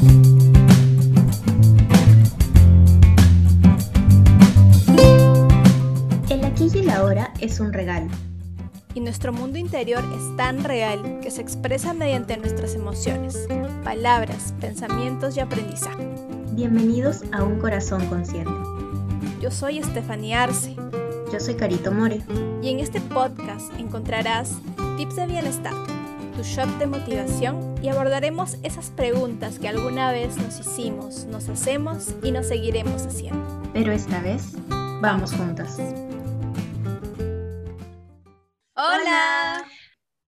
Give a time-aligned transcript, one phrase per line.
[0.00, 0.08] El
[6.42, 8.08] aquí y el ahora es un regalo.
[8.94, 13.46] Y nuestro mundo interior es tan real que se expresa mediante nuestras emociones,
[13.84, 16.08] palabras, pensamientos y aprendizaje.
[16.52, 18.50] Bienvenidos a Un Corazón Consciente.
[19.42, 20.76] Yo soy Estefanía Arce.
[21.30, 22.22] Yo soy Carito More.
[22.62, 24.56] Y en este podcast encontrarás
[24.96, 25.74] tips de bienestar,
[26.40, 32.14] tu shot de motivación y abordaremos esas preguntas que alguna vez nos hicimos, nos hacemos
[32.22, 33.46] y nos seguiremos haciendo.
[33.74, 34.54] Pero esta vez,
[35.02, 35.78] vamos juntas.
[38.74, 39.66] Hola.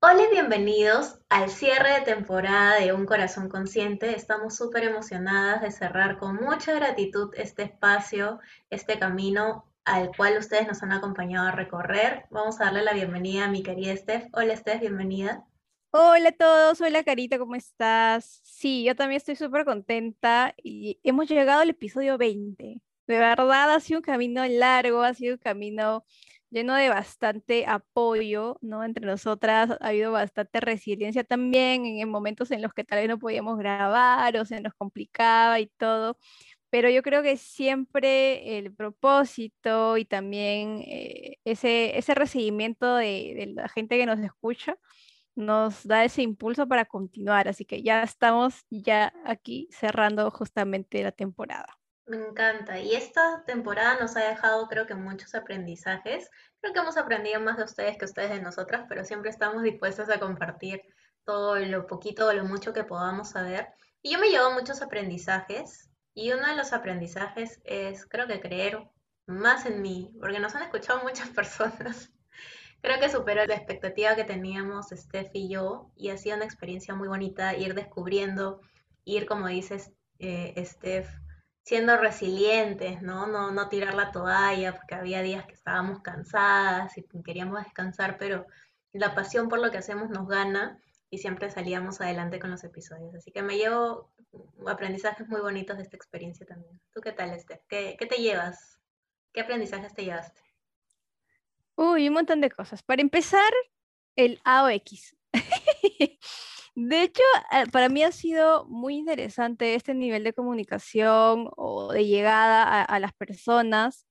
[0.02, 4.14] Hola y bienvenidos al cierre de temporada de Un Corazón Consciente.
[4.14, 10.68] Estamos súper emocionadas de cerrar con mucha gratitud este espacio, este camino al cual ustedes
[10.68, 12.26] nos han acompañado a recorrer.
[12.28, 14.26] Vamos a darle la bienvenida a mi querida Steph.
[14.34, 15.46] Hola Steph, bienvenida.
[15.94, 18.40] Hola a todos, hola Carita, ¿cómo estás?
[18.44, 22.80] Sí, yo también estoy súper contenta y hemos llegado al episodio 20.
[23.06, 26.04] De verdad ha sido un camino largo, ha sido un camino
[26.50, 28.84] lleno de bastante apoyo, ¿no?
[28.84, 33.18] Entre nosotras ha habido bastante resiliencia también en, momentos en los que tal vez no
[33.18, 36.16] podíamos grabar o se nos complicaba y todo,
[36.70, 43.46] pero yo creo que siempre el propósito y también eh, ese, ese recibimiento de, de
[43.54, 44.76] la gente que nos escucha
[45.34, 51.12] nos da ese impulso para continuar, así que ya estamos ya aquí cerrando justamente la
[51.12, 51.78] temporada.
[52.06, 52.78] Me encanta.
[52.80, 56.30] Y esta temporada nos ha dejado, creo que, muchos aprendizajes.
[56.60, 60.10] Creo que hemos aprendido más de ustedes que ustedes de nosotras, pero siempre estamos dispuestos
[60.10, 60.82] a compartir
[61.24, 63.68] todo lo poquito o lo mucho que podamos saber.
[64.02, 65.88] Y yo me llevo muchos aprendizajes.
[66.14, 68.90] Y uno de los aprendizajes es, creo que, creer
[69.26, 72.11] más en mí, porque nos han escuchado muchas personas.
[72.82, 76.96] Creo que superó la expectativa que teníamos Steph y yo, y ha sido una experiencia
[76.96, 78.60] muy bonita ir descubriendo,
[79.04, 81.08] ir, como dices, eh, Steph,
[81.62, 83.26] siendo resilientes, ¿no?
[83.26, 83.52] ¿no?
[83.52, 88.46] No tirar la toalla, porque había días que estábamos cansadas y queríamos descansar, pero
[88.92, 93.14] la pasión por lo que hacemos nos gana y siempre salíamos adelante con los episodios.
[93.14, 94.10] Así que me llevo
[94.66, 96.80] aprendizajes muy bonitos de esta experiencia también.
[96.92, 97.36] ¿Tú qué tal?
[97.68, 98.80] ¿Qué, qué te llevas?
[99.32, 100.40] ¿Qué aprendizajes te llevaste?
[101.76, 102.82] Uy, un montón de cosas.
[102.82, 103.52] Para empezar,
[104.16, 105.16] el AOX.
[106.74, 107.22] De hecho,
[107.52, 112.98] eh, para mí ha sido muy interesante este nivel de comunicación o de llegada a,
[112.98, 114.06] las personas.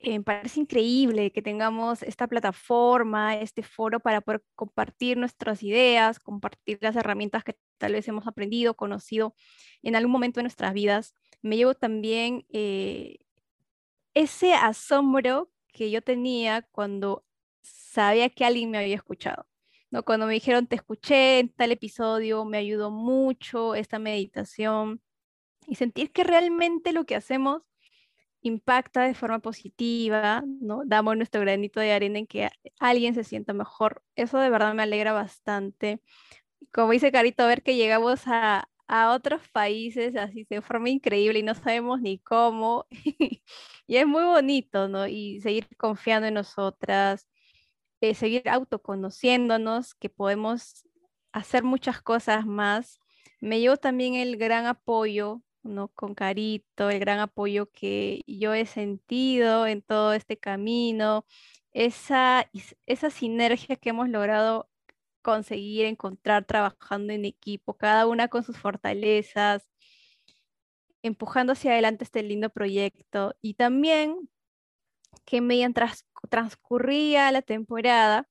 [0.00, 6.78] me parece increíble que tengamos esta plataforma, este foro para poder compartir nuestras ideas, compartir
[6.82, 9.34] las herramientas que tal vez hemos aprendido, conocido
[9.82, 11.14] en algún momento de nuestras vidas.
[11.42, 13.18] Me llevo también eh,
[14.14, 17.24] ese asombro que yo tenía cuando
[17.62, 19.46] sabía que alguien me había escuchado.
[19.92, 20.02] ¿no?
[20.02, 25.00] Cuando me dijeron, te escuché en tal episodio, me ayudó mucho esta meditación
[25.68, 27.62] y sentir que realmente lo que hacemos
[28.40, 30.82] impacta de forma positiva, ¿no?
[30.84, 32.50] Damos nuestro granito de arena en que
[32.80, 34.02] alguien se sienta mejor.
[34.16, 36.00] Eso de verdad me alegra bastante.
[36.72, 41.42] Como dice Carito, ver que llegamos a, a otros países así de forma increíble y
[41.42, 42.86] no sabemos ni cómo.
[43.86, 45.06] y es muy bonito, ¿no?
[45.06, 47.28] Y seguir confiando en nosotras,
[48.00, 50.86] eh, seguir autoconociéndonos, que podemos
[51.32, 53.00] hacer muchas cosas más.
[53.40, 55.88] Me llevo también el gran apoyo, ¿no?
[55.88, 61.26] Con Carito, el gran apoyo que yo he sentido en todo este camino,
[61.72, 62.50] esa,
[62.86, 64.68] esa sinergia que hemos logrado
[65.28, 69.68] conseguir, encontrar trabajando en equipo, cada una con sus fortalezas,
[71.02, 73.36] empujando hacia adelante este lindo proyecto.
[73.42, 74.30] Y también
[75.26, 78.26] que mientras transcurría la temporada,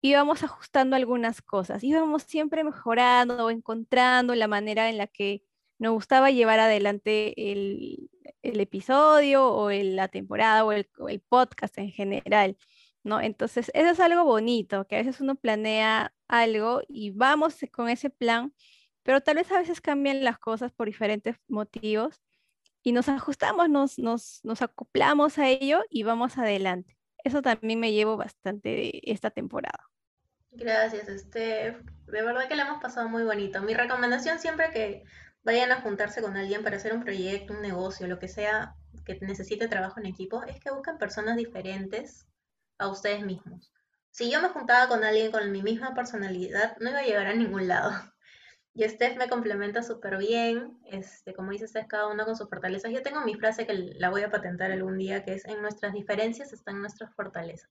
[0.00, 5.42] íbamos ajustando algunas cosas, íbamos siempre mejorando o encontrando la manera en la que
[5.78, 8.08] nos gustaba llevar adelante el,
[8.42, 10.86] episodio o la temporada o el,
[11.28, 12.56] podcast en general,
[13.02, 13.20] ¿no?
[13.20, 18.10] Entonces, eso es algo bonito, que a veces uno planea algo y vamos con ese
[18.10, 18.54] plan,
[19.02, 22.20] pero tal vez a veces cambian las cosas por diferentes motivos
[22.82, 26.98] y nos ajustamos, nos, nos, nos acoplamos a ello y vamos adelante.
[27.24, 29.90] Eso también me llevo bastante de esta temporada.
[30.52, 31.76] Gracias, Steph.
[32.06, 33.62] De verdad que le hemos pasado muy bonito.
[33.62, 35.04] Mi recomendación siempre que
[35.42, 38.74] vayan a juntarse con alguien para hacer un proyecto, un negocio, lo que sea
[39.04, 42.26] que necesite trabajo en equipo, es que busquen personas diferentes
[42.80, 43.72] a ustedes mismos.
[44.10, 47.34] Si yo me juntaba con alguien con mi misma personalidad, no iba a llegar a
[47.34, 47.90] ningún lado.
[48.72, 52.92] Y Steph me complementa súper bien, este, como dice Steph, cada uno con sus fortalezas.
[52.92, 55.92] Yo tengo mi frase que la voy a patentar algún día, que es, en nuestras
[55.92, 57.68] diferencias están nuestras fortalezas.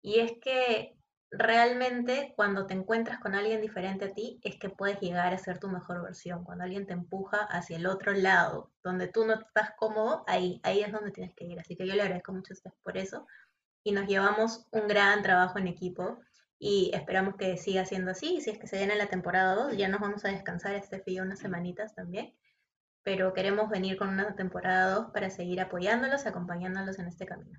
[0.00, 0.98] Y es que
[1.30, 5.58] realmente cuando te encuentras con alguien diferente a ti es que puedes llegar a ser
[5.58, 6.42] tu mejor versión.
[6.42, 10.80] Cuando alguien te empuja hacia el otro lado, donde tú no estás cómodo, ahí, ahí
[10.80, 11.60] es donde tienes que ir.
[11.60, 13.26] Así que yo le agradezco mucho a ustedes por eso.
[13.88, 16.18] Y nos llevamos un gran trabajo en equipo
[16.58, 18.34] y esperamos que siga siendo así.
[18.36, 21.00] Y si es que se viene la temporada 2, ya nos vamos a descansar este
[21.00, 22.34] fío unas semanitas también.
[23.02, 27.58] Pero queremos venir con una temporada 2 para seguir apoyándolos, acompañándolos en este camino.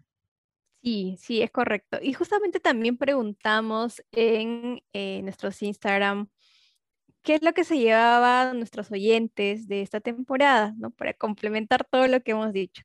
[0.84, 1.98] Sí, sí, es correcto.
[2.00, 6.30] Y justamente también preguntamos en eh, nuestros Instagram
[7.24, 10.92] qué es lo que se llevaba nuestros oyentes de esta temporada, ¿no?
[10.92, 12.84] Para complementar todo lo que hemos dicho.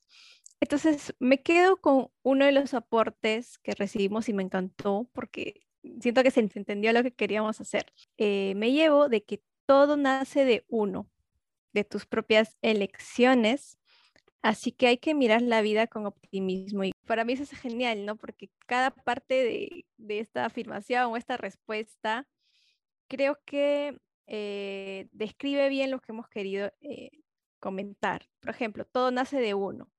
[0.65, 5.61] Entonces, me quedo con uno de los aportes que recibimos y me encantó porque
[6.01, 7.93] siento que se entendió lo que queríamos hacer.
[8.17, 11.11] Eh, me llevo de que todo nace de uno,
[11.73, 13.79] de tus propias elecciones
[14.45, 16.85] Así que hay que mirar la vida con optimismo.
[16.85, 18.17] Y para mí eso es genial, ¿no?
[18.17, 19.35] Porque cada parte
[19.97, 22.29] de, esta afirmación o esta respuesta
[23.09, 27.11] creo que eh, describe bien lo que hemos querido eh,
[27.59, 28.29] comentar.
[28.41, 29.91] Por ejemplo, todo nace de uno.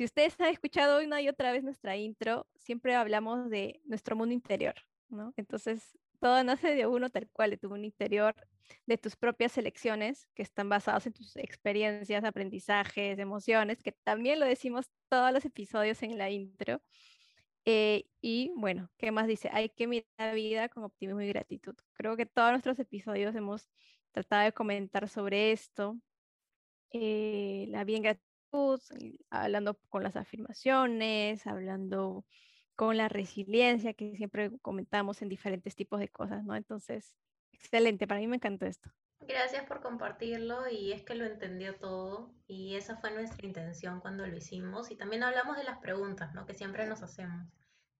[0.00, 4.32] Si ustedes han escuchado una y otra vez nuestra intro, siempre hablamos de nuestro mundo
[4.32, 4.74] interior,
[5.10, 5.34] ¿no?
[5.36, 8.34] Entonces, todo nace de uno tal cual, de tu mundo interior,
[8.86, 14.46] de tus propias elecciones, que están basadas en tus experiencias, aprendizajes, emociones, que también lo
[14.46, 16.80] decimos todos los episodios en la intro.
[17.66, 19.50] Eh, y bueno, ¿qué más dice?
[19.52, 21.74] Hay que mirar la vida con optimismo y gratitud.
[21.92, 23.68] Creo que todos nuestros episodios hemos
[24.12, 25.98] tratado de comentar sobre esto.
[26.90, 28.29] Eh, la gratitud,
[29.30, 32.24] hablando con las afirmaciones, hablando
[32.76, 36.56] con la resiliencia que siempre comentamos en diferentes tipos de cosas, ¿no?
[36.56, 37.14] Entonces,
[37.52, 38.90] excelente, para mí me encantó esto.
[39.20, 44.26] Gracias por compartirlo y es que lo entendió todo y esa fue nuestra intención cuando
[44.26, 46.46] lo hicimos y también hablamos de las preguntas, ¿no?
[46.46, 47.46] Que siempre nos hacemos,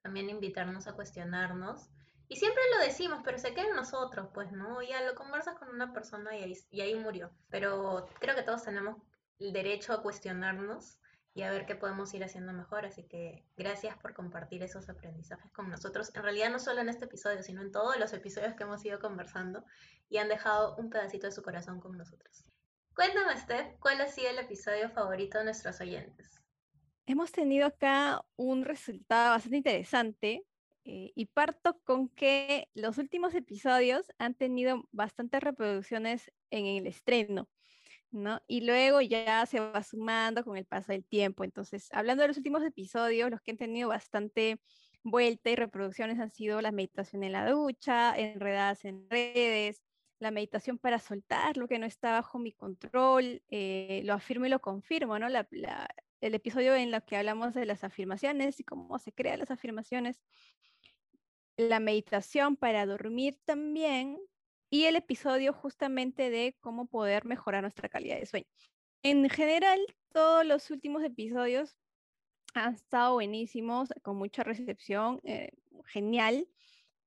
[0.01, 1.91] también invitarnos a cuestionarnos
[2.27, 4.81] y siempre lo decimos, pero se queda en nosotros, pues, ¿no?
[4.83, 8.65] Ya lo conversas con una persona y ahí, y ahí murió, pero creo que todos
[8.65, 8.97] tenemos
[9.41, 10.99] el derecho a cuestionarnos
[11.35, 12.85] y a ver qué podemos ir haciendo mejor.
[12.85, 16.11] Así que gracias por compartir esos aprendizajes con nosotros.
[16.15, 19.01] En realidad no solo en este episodio, sino en todos los episodios que hemos ido
[19.01, 19.65] conversando
[20.09, 22.45] y han dejado un pedacito de su corazón con nosotros.
[22.95, 26.43] Cuéntame, Steph, ¿cuál ha sido el episodio favorito de nuestros oyentes?
[27.07, 30.45] Hemos tenido acá un resultado bastante interesante
[30.85, 37.49] eh, y parto con que los últimos episodios han tenido bastantes reproducciones en el estreno.
[38.11, 38.41] ¿No?
[38.47, 41.45] Y luego ya se va sumando con el paso del tiempo.
[41.45, 44.61] Entonces, hablando de los últimos episodios, los que han tenido bastante
[45.03, 49.83] vuelta y reproducciones han sido la meditación en la ducha, enredadas en redes,
[50.19, 54.51] la meditación para soltar lo que no está bajo mi control, eh, lo afirmo y
[54.51, 55.27] lo confirmo, ¿no?
[55.29, 60.21] el episodio en el que hablamos de las afirmaciones y cómo se crean las afirmaciones,
[61.57, 64.19] la meditación para dormir también,
[64.71, 68.47] y el episodio justamente de cómo poder mejorar nuestra calidad de sueño.
[69.03, 69.81] En general,
[70.13, 71.77] todos los últimos episodios
[72.55, 75.51] han estado buenísimos, con mucha recepción, eh,
[75.87, 76.47] genial.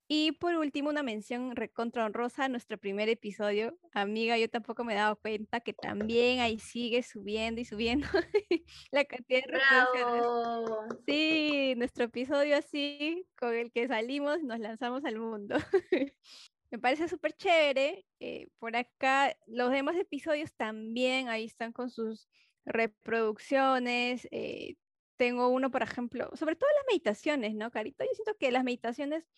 [0.07, 3.79] Y por último, una mención recontra honrosa a nuestro primer episodio.
[3.93, 8.07] Amiga, yo tampoco me he dado cuenta que también ahí sigue subiendo y subiendo
[8.91, 11.03] la cantidad de reproducciones.
[11.07, 15.55] Sí, nuestro episodio así, con el que salimos nos lanzamos al mundo.
[16.73, 18.03] Me parece súper chévere.
[18.19, 22.27] Eh, por acá, los demás episodios también ahí están con sus
[22.65, 24.27] reproducciones.
[24.31, 24.77] Eh,
[25.15, 28.03] tengo uno, por ejemplo, sobre todo las meditaciones, ¿no, Carito?
[28.03, 29.29] Yo siento que las meditaciones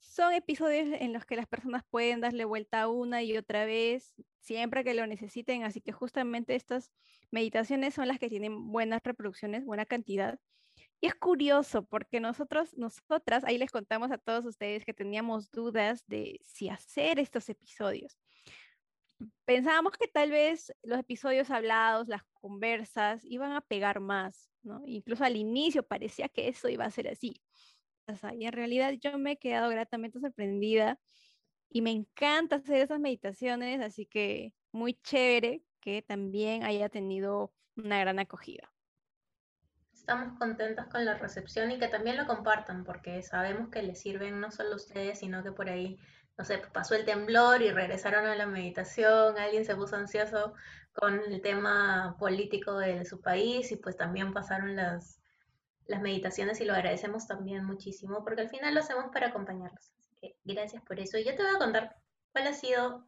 [0.00, 4.84] son episodios en los que las personas pueden darle vuelta una y otra vez, siempre
[4.84, 5.64] que lo necesiten.
[5.64, 6.92] Así que justamente estas
[7.30, 10.38] meditaciones son las que tienen buenas reproducciones, buena cantidad.
[11.02, 16.04] Y es curioso porque nosotros, nosotras, ahí les contamos a todos ustedes que teníamos dudas
[16.06, 18.16] de si hacer estos episodios.
[19.44, 24.80] Pensábamos que tal vez los episodios hablados, las conversas, iban a pegar más, ¿no?
[24.86, 27.42] Incluso al inicio parecía que eso iba a ser así.
[28.38, 31.00] Y en realidad yo me he quedado gratamente sorprendida
[31.68, 37.98] y me encanta hacer esas meditaciones, así que muy chévere que también haya tenido una
[37.98, 38.71] gran acogida
[40.02, 44.40] estamos contentos con la recepción y que también lo compartan, porque sabemos que les sirven
[44.40, 45.96] no solo a ustedes, sino que por ahí,
[46.36, 50.54] no sé, pasó el temblor y regresaron a la meditación, alguien se puso ansioso
[50.92, 55.20] con el tema político de su país y pues también pasaron las,
[55.86, 59.92] las meditaciones y lo agradecemos también muchísimo, porque al final lo hacemos para acompañarlos.
[60.00, 61.16] Así que gracias por eso.
[61.16, 61.94] Y yo te voy a contar
[62.32, 63.06] cuál ha sido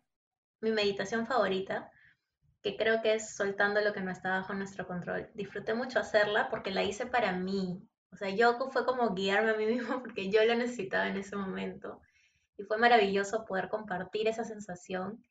[0.60, 1.90] mi meditación favorita
[2.64, 5.30] que creo que es soltando lo que no está bajo nuestro control.
[5.34, 7.86] Disfruté mucho hacerla porque la hice para mí.
[8.10, 11.36] O sea, yo fue como guiarme a mí mismo porque yo lo necesitaba en ese
[11.36, 12.00] momento.
[12.56, 15.22] Y fue maravilloso poder compartir esa sensación,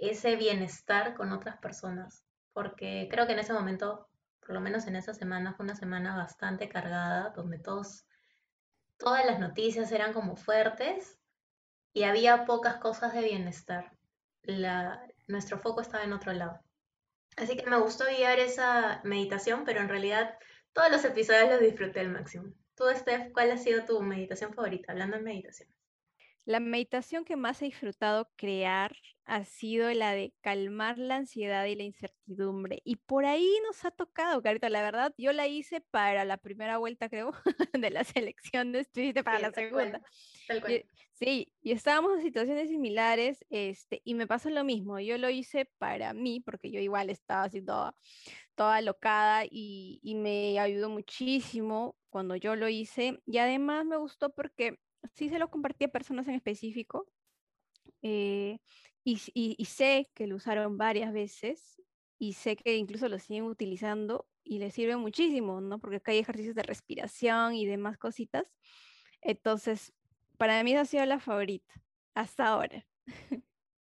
[0.00, 2.24] ese bienestar con otras personas.
[2.52, 4.06] Porque creo que en ese momento,
[4.38, 8.06] por lo menos en esa semana, fue una semana bastante cargada, donde todos,
[8.98, 11.18] todas las noticias eran como fuertes
[11.92, 13.90] y había pocas cosas de bienestar.
[14.42, 16.60] La, nuestro foco estaba en otro lado.
[17.36, 20.38] Así que me gustó guiar esa meditación, pero en realidad
[20.72, 22.52] todos los episodios los disfruté al máximo.
[22.74, 24.92] Tú, Steph, ¿cuál ha sido tu meditación favorita?
[24.92, 25.68] Hablando de meditación.
[26.44, 31.74] La meditación que más he disfrutado crear ha sido la de calmar la ansiedad y
[31.74, 32.82] la incertidumbre.
[32.84, 34.68] Y por ahí nos ha tocado, Carito.
[34.68, 37.32] La verdad, yo la hice para la primera vuelta, creo,
[37.72, 38.90] de las elecciones.
[38.92, 40.02] Tú para la segunda.
[41.12, 45.00] sí, y estábamos en situaciones similares, este, y me pasó lo mismo.
[45.00, 47.96] Yo lo hice para mí, porque yo igual estaba así toda,
[48.54, 53.22] toda locada y, y me ayudó muchísimo cuando yo lo hice.
[53.24, 54.78] Y además me gustó porque
[55.14, 57.08] sí se lo compartí a personas en específico
[58.02, 58.58] eh,
[59.04, 59.16] y,
[59.66, 61.80] sé que lo usaron varias veces
[62.18, 65.78] y sé que incluso lo siguen utilizando y les sirve muchísimo, ¿no?
[65.78, 68.44] Porque acá hay ejercicios de respiración y demás cositas.
[69.20, 69.92] Entonces,
[70.38, 71.74] para mí esa ha sido la favorita
[72.14, 72.86] hasta ahora.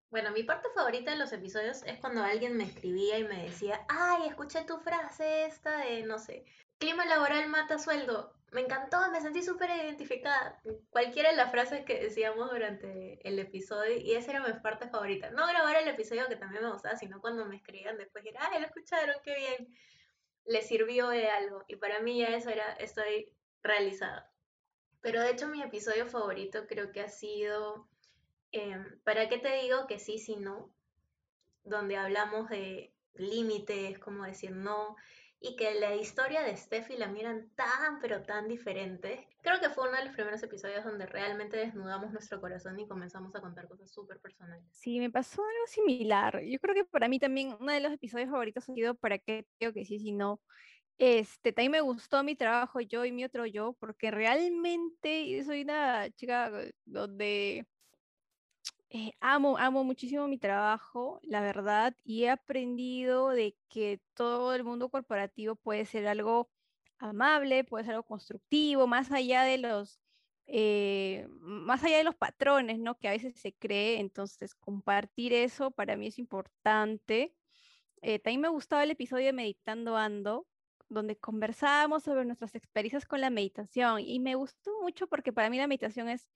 [0.09, 3.85] Bueno, mi parte favorita de los episodios es cuando alguien me escribía y me decía,
[3.89, 6.45] ay, escuché tu frase esta de, no sé,
[6.77, 10.61] clima laboral mata sueldo me encantó, me sentí súper identificada.
[10.89, 15.29] Cualquiera de las frases que decíamos durante el episodio, y esa era mi parte favorita.
[15.31, 18.61] No grabar el episodio que también me gustaba, sino cuando me escribían después, era, ay,
[18.61, 19.75] lo escucharon, qué bien.
[20.45, 21.65] Le sirvió de algo.
[21.67, 24.31] Y para mí ya eso era, estoy realizada.
[25.01, 27.89] Pero de hecho mi episodio favorito creo que ha sido,
[28.51, 30.73] em, ¿para qué te digo que sí, si no?
[31.63, 34.95] Donde hablamos de límites, como decir no,
[35.39, 39.27] y que la historia de Steffi la miran tan pero tan diferente.
[39.41, 43.35] Creo que fue uno de los primeros episodios donde realmente desnudamos nuestro corazón y comenzamos
[43.35, 44.65] a contar cosas súper personales.
[44.71, 46.41] Sí, me pasó algo similar.
[46.43, 49.45] Yo creo que para mí también uno de los episodios favoritos ha sido para qué
[49.59, 50.41] digo que sí, si no.
[50.97, 56.09] Este, también me gustó mi trabajo yo y mi otro yo, porque realmente soy una
[56.09, 56.51] chica
[56.85, 57.67] donde
[58.89, 64.63] eh, amo, amo muchísimo mi trabajo, la verdad, y he aprendido de que todo el
[64.63, 66.49] mundo corporativo puede ser algo
[66.97, 69.99] amable, puede ser algo constructivo, más allá de los,
[70.45, 72.97] eh, más allá de los patrones, ¿no?
[72.97, 77.35] Que a veces se cree, entonces compartir eso para mí es importante.
[78.01, 80.47] Eh, también me gustaba el episodio de Meditando Ando,
[80.89, 85.57] donde conversábamos sobre nuestras experiencias con la meditación y me gustó mucho porque para mí
[85.57, 86.29] la meditación es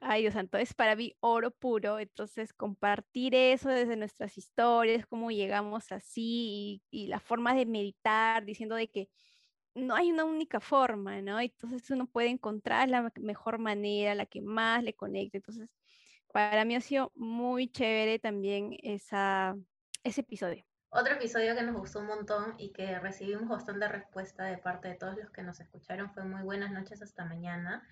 [0.00, 1.98] Ay, Dios santo, es para mí oro puro.
[1.98, 8.76] Entonces, compartir eso desde nuestras historias, cómo llegamos así y, la forma de meditar, diciendo
[8.76, 9.08] de que
[9.74, 11.40] no hay una única forma, ¿no?
[11.40, 15.38] Entonces uno puede encontrar la mejor manera, la que más le conecte.
[15.38, 15.70] Entonces,
[16.32, 19.54] para mí ha sido muy chévere también ese
[20.04, 20.64] episodio.
[20.90, 24.94] Otro episodio que nos gustó un montón y que recibimos bastante respuesta de parte de
[24.94, 27.86] todos los que nos escucharon fue muy buenas noches hasta mañana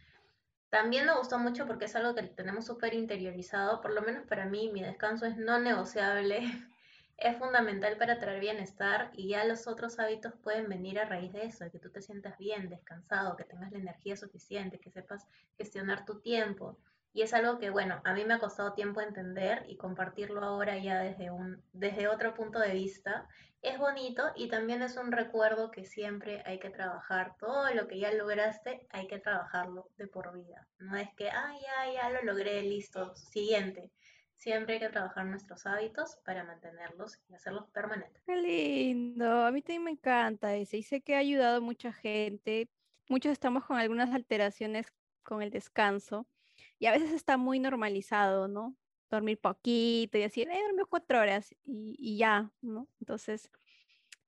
[0.71, 4.47] también me gustó mucho porque es algo que tenemos súper interiorizado, por lo menos para
[4.47, 6.41] mí mi descanso es no negociable,
[7.17, 11.45] es fundamental para traer bienestar y ya los otros hábitos pueden venir a raíz de
[11.47, 15.27] eso, de que tú te sientas bien, descansado, que tengas la energía suficiente, que sepas
[15.57, 16.77] gestionar tu tiempo.
[17.17, 20.77] Y es algo que, bueno, a mí me ha costado tiempo entender y compartirlo ahora
[20.77, 23.27] ya desde, un, desde otro punto de vista.
[23.63, 27.35] Es bonito y también es un recuerdo que siempre hay que trabajar.
[27.39, 30.69] Todo lo que ya lograste hay que trabajarlo de por vida.
[30.79, 33.91] No es que, ah, ya, ya lo logré, listo, siguiente.
[34.35, 38.23] Siempre hay que trabajar nuestros hábitos para mantenerlos y hacerlos permanentes.
[38.27, 41.95] Qué lindo, a mí también me encanta ese y sé que ha ayudado a mucha
[41.95, 42.69] gente.
[43.09, 44.93] Muchos estamos con algunas alteraciones
[45.23, 46.27] con el descanso
[46.79, 48.77] y a veces está muy normalizado, ¿no?
[49.11, 52.89] Dormir poquito y decir, eh, dormí cuatro horas y, ya, ¿no?
[53.01, 53.51] Entonces,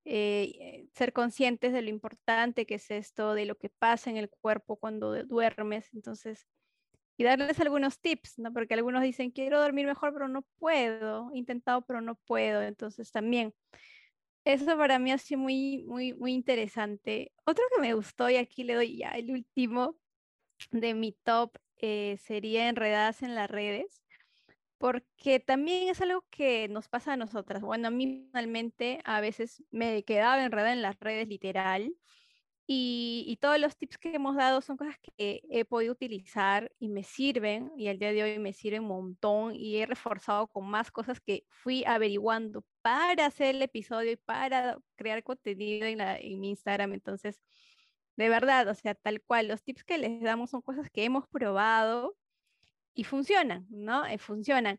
[0.05, 4.29] eh, ser conscientes de lo importante que es esto, de lo que pasa en el
[4.29, 6.47] cuerpo cuando duermes, entonces,
[7.17, 8.53] y darles algunos tips, ¿no?
[8.53, 13.11] Porque algunos dicen, quiero dormir mejor, pero no puedo, he intentado, pero no puedo, entonces
[13.11, 13.53] también.
[14.45, 17.33] Eso para mí ha sido muy, muy, muy interesante.
[17.45, 19.97] Otro que me gustó, y aquí le doy ya el último
[20.71, 24.03] de mi top, eh, sería enredadas en las redes,
[24.77, 27.61] porque también es algo que nos pasa a nosotras.
[27.61, 31.93] Bueno, a mí personalmente a veces me quedaba enredada en las redes literal
[32.71, 37.03] y, todos los tips que hemos dado son cosas que he podido utilizar y me
[37.03, 40.91] sirven y al día de hoy me sirven un montón y he reforzado con más
[40.91, 46.39] cosas que fui averiguando para hacer el episodio y para crear contenido en, la, en
[46.39, 46.93] mi Instagram.
[46.93, 47.41] Entonces,
[48.19, 51.25] de verdad, o sea, tal cual, los tips que les damos son cosas que hemos
[51.29, 52.17] probado
[52.93, 54.05] y funcionan, ¿no?
[54.05, 54.77] Eh, funcionan.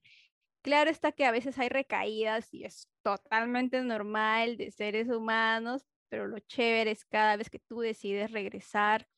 [0.61, 6.29] Claro está que a veces hay recaídas y es totalmente normal de seres humanos, pero
[6.29, 9.09] lo chévere es cada vez que tú decides regresar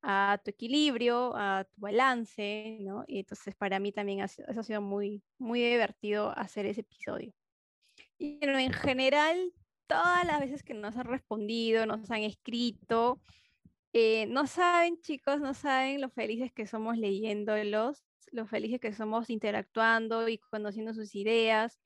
[0.00, 3.04] a tu equilibrio, a tu balance, ¿no?
[3.08, 7.34] Y entonces para mí también eso ha sido muy, muy divertido hacer ese episodio.
[8.16, 9.52] Y en general,
[9.88, 13.20] todas las veces que nos han respondido, nos han escrito,
[13.92, 19.30] eh, no saben, chicos, no saben lo felices que somos leyéndolos, lo felices que somos
[19.30, 21.80] interactuando y conociendo sus ideas.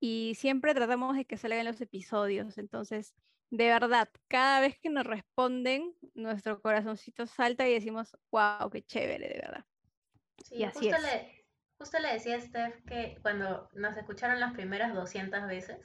[0.00, 2.58] Y siempre tratamos de que salgan los episodios.
[2.58, 3.14] Entonces,
[3.50, 9.28] de verdad, cada vez que nos responden, nuestro corazoncito salta y decimos, wow, qué chévere,
[9.28, 9.64] de verdad.
[10.44, 11.46] Sí, y así justo, Le,
[11.78, 15.78] justo le decía a Steph que cuando nos escucharon las primeras 200 veces,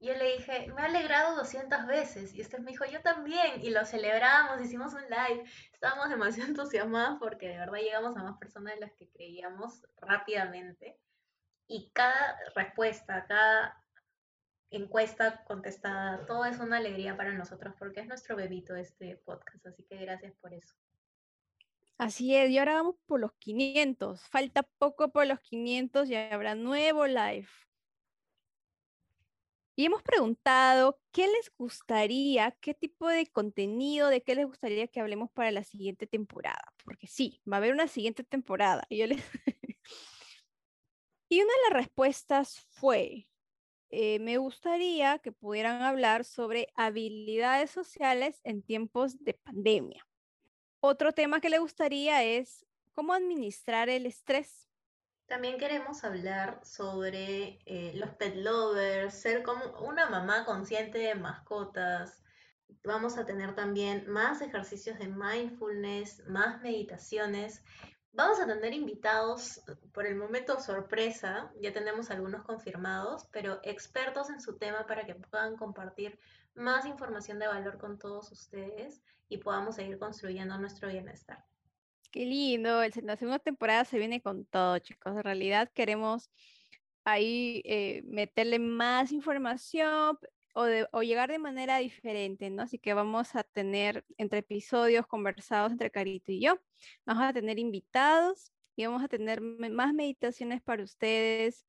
[0.00, 2.34] yo le dije, me ha alegrado 200 veces.
[2.34, 3.62] Y Steph me dijo, yo también.
[3.62, 5.44] Y lo celebramos, hicimos un live.
[5.72, 10.98] Estábamos demasiado entusiasmados porque de verdad llegamos a más personas de las que creíamos rápidamente.
[11.66, 13.82] Y cada respuesta, cada
[14.70, 19.84] encuesta contestada, todo es una alegría para nosotros porque es nuestro bebito este podcast, así
[19.84, 20.74] que gracias por eso.
[21.98, 26.54] Así es, y ahora vamos por los 500, falta poco por los 500 y habrá
[26.54, 27.48] nuevo live.
[29.78, 35.00] Y hemos preguntado qué les gustaría, qué tipo de contenido, de qué les gustaría que
[35.00, 38.86] hablemos para la siguiente temporada, porque sí, va a haber una siguiente temporada.
[38.88, 39.22] Y, yo les...
[41.28, 43.28] y una de las respuestas fue,
[43.90, 50.08] eh, me gustaría que pudieran hablar sobre habilidades sociales en tiempos de pandemia.
[50.80, 54.65] Otro tema que le gustaría es cómo administrar el estrés.
[55.26, 62.22] También queremos hablar sobre eh, los pet lovers, ser como una mamá consciente de mascotas.
[62.84, 67.62] Vamos a tener también más ejercicios de mindfulness, más meditaciones
[68.16, 69.60] Vamos a tener invitados,
[69.92, 75.14] por el momento sorpresa, ya tenemos algunos confirmados, pero expertos en su tema para que
[75.16, 76.18] puedan compartir
[76.54, 81.44] más información de valor con todos ustedes y podamos seguir construyendo nuestro bienestar.
[82.10, 85.12] Qué lindo, la segunda temporada se viene con todo, chicos.
[85.16, 86.30] En realidad queremos
[87.04, 90.18] ahí eh, meterle más información,
[90.56, 92.62] o, llegar de manera diferente, ¿no?
[92.62, 96.58] Así que vamos a tener entre episodios conversados entre Carito y yo,
[97.04, 101.66] vamos a tener invitados y vamos a tener más meditaciones para ustedes,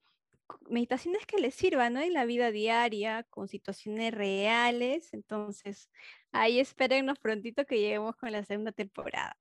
[0.69, 2.01] meditaciones que les sirvan, ¿no?
[2.01, 5.13] En la vida diaria, con situaciones reales.
[5.13, 5.89] Entonces,
[6.31, 9.37] ahí espérennos prontito que lleguemos con la segunda temporada.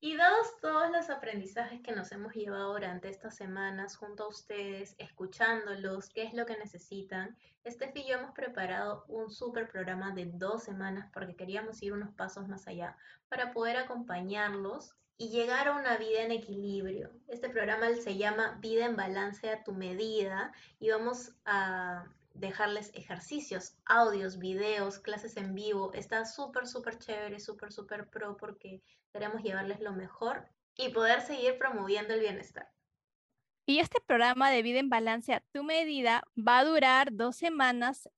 [0.00, 4.94] Y dados todos los aprendizajes que nos hemos llevado durante estas semanas junto a ustedes,
[4.98, 10.26] escuchándolos, qué es lo que necesitan, Steph y yo hemos preparado un súper programa de
[10.26, 12.94] dos semanas porque queríamos ir unos pasos más allá
[13.30, 17.10] para poder acompañarlos y llegar a una vida en equilibrio.
[17.26, 22.04] Este programa se llama Vida en Balance a tu medida y vamos a
[22.34, 25.92] dejarles ejercicios, audios, videos, clases en vivo.
[25.94, 31.56] Está súper, súper chévere, súper, súper pro porque queremos llevarles lo mejor y poder seguir
[31.58, 32.68] promoviendo el bienestar.
[33.66, 38.10] Y este programa de vida en balance a tu medida va a durar dos semanas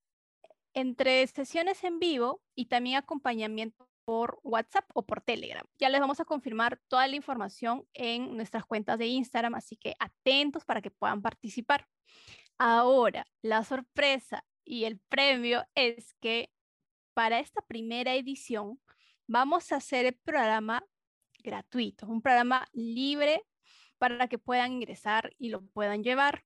[0.74, 5.66] entre sesiones en vivo y también acompañamiento por WhatsApp o por Telegram.
[5.78, 9.94] Ya les vamos a confirmar toda la información en nuestras cuentas de Instagram, así que
[9.98, 11.86] atentos para que puedan participar.
[12.58, 16.50] Ahora, la sorpresa y el premio es que
[17.14, 18.80] para esta primera edición
[19.26, 20.82] vamos a hacer el programa
[21.42, 23.42] gratuito, un programa libre
[23.98, 26.44] para que puedan ingresar y lo puedan llevar.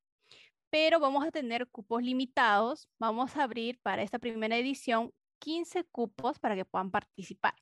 [0.71, 2.89] Pero vamos a tener cupos limitados.
[2.99, 7.55] Vamos a abrir para esta primera edición 15 cupos para que puedan participar.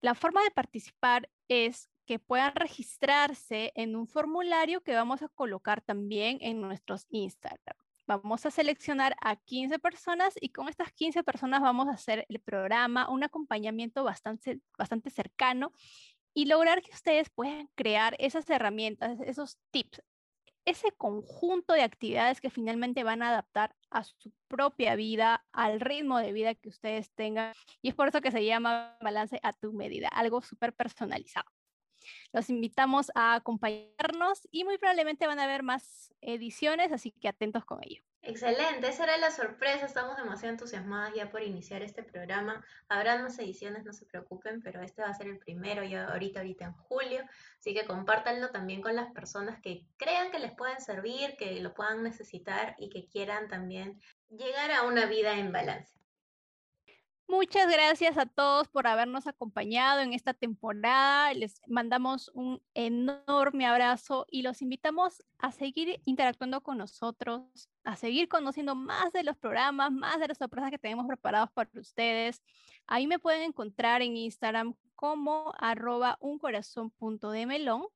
[0.00, 5.80] La forma de participar es que puedan registrarse en un formulario que vamos a colocar
[5.80, 7.76] también en nuestros Instagram.
[8.06, 12.38] Vamos a seleccionar a 15 personas y con estas 15 personas vamos a hacer el
[12.40, 15.72] programa, un acompañamiento bastante, bastante cercano
[16.34, 20.02] y lograr que ustedes puedan crear esas herramientas, esos tips,
[20.66, 26.18] ese conjunto de actividades que finalmente van a adaptar a su propia vida, al ritmo
[26.18, 27.52] de vida que ustedes tengan.
[27.80, 31.46] Y es por eso que se llama balance a tu medida, algo súper personalizado.
[32.32, 37.64] Los invitamos a acompañarnos y muy probablemente van a haber más ediciones, así que atentos
[37.64, 38.02] con ello.
[38.26, 42.64] Excelente, esa era la sorpresa, estamos demasiado entusiasmadas ya por iniciar este programa.
[42.88, 46.40] Habrá más ediciones, no se preocupen, pero este va a ser el primero ya ahorita,
[46.40, 47.22] ahorita en julio,
[47.58, 51.74] así que compártanlo también con las personas que crean que les pueden servir, que lo
[51.74, 56.03] puedan necesitar y que quieran también llegar a una vida en balance.
[57.26, 61.32] Muchas gracias a todos por habernos acompañado en esta temporada.
[61.32, 67.42] Les mandamos un enorme abrazo y los invitamos a seguir interactuando con nosotros,
[67.82, 71.70] a seguir conociendo más de los programas, más de las sorpresas que tenemos preparados para
[71.80, 72.42] ustedes.
[72.86, 76.18] Ahí me pueden encontrar en Instagram como arroba
[77.46, 77.86] melón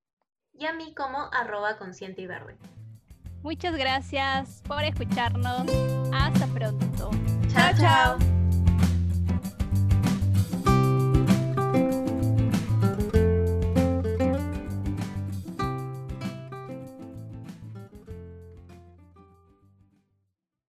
[0.58, 2.56] y a mí como arroba consciente y verde.
[3.42, 5.66] Muchas gracias por escucharnos.
[6.12, 7.10] Hasta pronto.
[7.52, 8.47] Chao, chao.